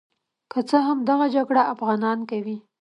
[0.51, 2.57] که څه هم دغه جګړه افغانان کوي.